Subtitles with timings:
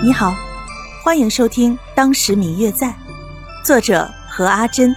[0.00, 0.32] 你好，
[1.02, 2.86] 欢迎收听《当时明月在》，
[3.64, 4.94] 作者何阿珍，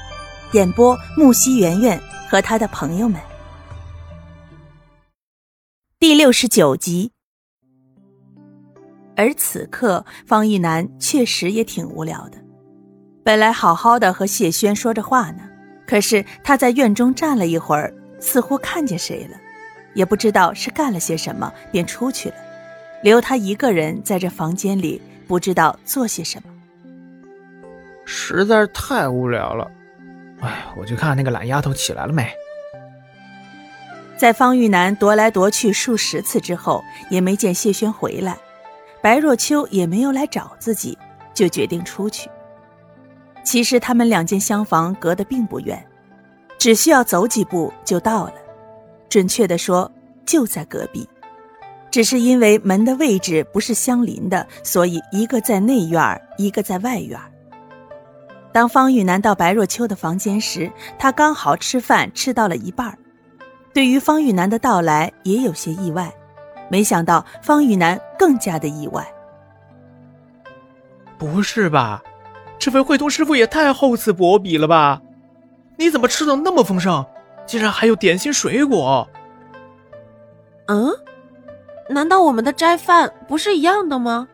[0.51, 3.19] 演播木西圆圆和他的朋友们。
[5.97, 7.11] 第六十九集。
[9.15, 12.37] 而此刻，方玉楠确实也挺无聊的。
[13.23, 15.41] 本来好好的和谢轩说着话呢，
[15.87, 19.37] 可是他在院中站了一会儿，似乎看见谁了，
[19.95, 22.35] 也不知道是干了些什么，便出去了。
[23.01, 26.53] 留他一个人在这房间里，不知道做些什么，
[28.05, 29.69] 实在是太无聊了。
[30.41, 32.27] 哎，我去看那个懒丫头起来了没。
[34.17, 38.37] 在方玉楠踱来踱去数十次之后，也没见谢轩回来，
[39.01, 40.95] 白若秋也没有来找自己，
[41.33, 42.29] 就决定出去。
[43.43, 45.83] 其实他们两间厢房隔得并不远，
[46.59, 48.33] 只需要走几步就到了，
[49.09, 49.91] 准确的说，
[50.23, 51.09] 就在隔壁。
[51.91, 57.19] 只是因为门的位置不是相邻的，所以一个在内院一个在外院
[58.53, 62.97] 当方玉楠到白若秋的房间时，他刚好吃饭吃到了一半
[63.73, 66.13] 对于方玉楠的到来也有些意外，
[66.69, 69.05] 没想到方玉楠更加的意外。
[71.17, 72.01] 不是吧？
[72.57, 75.01] 这位慧通师傅也太厚此薄彼了吧？
[75.77, 77.05] 你怎么吃的那么丰盛？
[77.45, 79.07] 竟然还有点心水果？
[80.67, 80.89] 嗯？
[81.91, 84.27] 难道我们的斋饭不是一样的吗？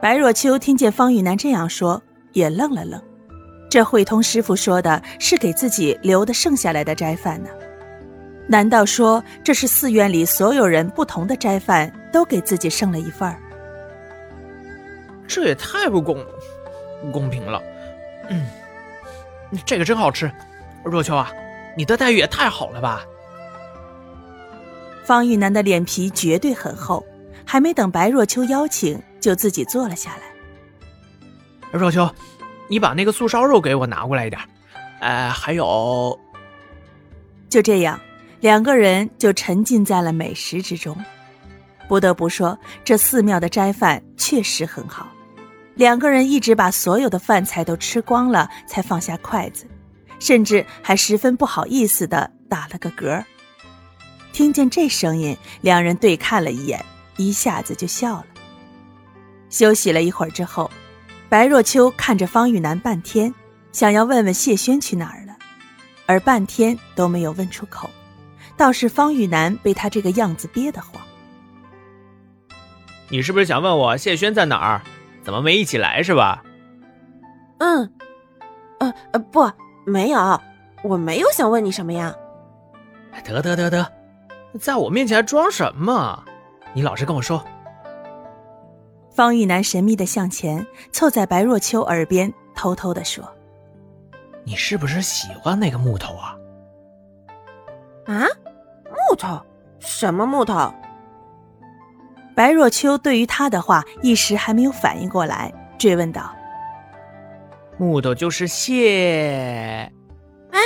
[0.00, 3.00] 白若秋听见方玉楠这样说，也愣了愣。
[3.70, 7.50] 这慧通师傅说的是给自己留的剩下来的斋饭呢？
[8.46, 13.38] 难道说这是寺院里所有人不同的斋饭都给自己剩了一份儿？
[15.26, 16.22] 这也太不公
[17.00, 17.62] 不公平了。
[18.28, 18.46] 嗯，
[19.64, 20.30] 这个真好吃。
[20.84, 21.32] 若秋啊，
[21.76, 23.02] 你的待遇也太好了吧？
[25.04, 27.04] 方玉楠的脸皮绝对很厚，
[27.44, 30.22] 还没等白若秋邀请，就自己坐了下来。
[31.70, 32.10] 若秋，
[32.68, 34.40] 你把那个素烧肉给我拿过来一点，
[35.00, 36.18] 哎，还有……
[37.50, 38.00] 就这样，
[38.40, 40.96] 两个人就沉浸在了美食之中。
[41.86, 45.06] 不得不说，这寺庙的斋饭确实很好。
[45.74, 49.66] 两个人一直把所有的饭菜都吃光了，才放下筷子，
[50.18, 53.22] 甚至还十分不好意思的打了个嗝。
[54.34, 56.84] 听见这声音，两人对看了一眼，
[57.16, 58.26] 一下子就笑了。
[59.48, 60.68] 休息了一会儿之后，
[61.28, 63.32] 白若秋看着方玉楠半天，
[63.70, 65.36] 想要问问谢轩去哪儿了，
[66.06, 67.88] 而半天都没有问出口。
[68.56, 71.00] 倒是方玉楠被他这个样子憋得慌。
[73.08, 74.82] 你是不是想问我谢轩在哪儿？
[75.22, 76.42] 怎么没一起来是吧？
[77.58, 77.88] 嗯，
[78.80, 79.48] 呃呃，不，
[79.86, 80.40] 没有，
[80.82, 82.12] 我没有想问你什么呀。
[83.24, 83.92] 得得得得。
[84.60, 86.24] 在我面前还装什么？
[86.72, 87.44] 你老实跟我说。
[89.14, 93.24] 方玉楠神秘的向前，凑在白若秋耳边偷偷的说
[94.44, 96.36] ：“你是不是喜欢那个木头啊？”
[98.06, 98.26] 啊，
[98.90, 99.40] 木头？
[99.78, 100.72] 什么木头？
[102.34, 106.34] 白若秋对于他的话一时还没有反应过来，追问道
[107.78, 109.92] ：“木头就是蟹……
[110.50, 110.60] 哎，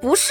[0.00, 0.30] 不是。”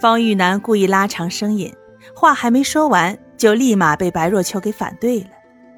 [0.00, 1.72] 方玉楠故意拉长声音，
[2.14, 5.30] 话还没说完，就立马被白若秋给反对了，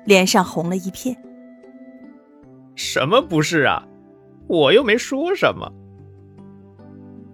[0.05, 1.17] 脸上红了一片。
[2.75, 3.83] 什么不是啊？
[4.47, 5.73] 我又没说什么。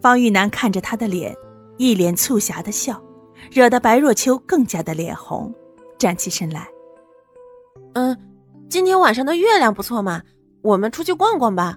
[0.00, 1.34] 方玉楠看着他的脸，
[1.76, 3.02] 一脸促狭的笑，
[3.50, 5.52] 惹得白若秋更加的脸红，
[5.98, 6.68] 站起身来。
[7.94, 8.16] 嗯，
[8.68, 10.22] 今天晚上的月亮不错嘛，
[10.62, 11.76] 我们出去逛逛吧。